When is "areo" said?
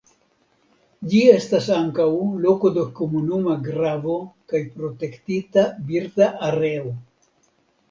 6.51-6.99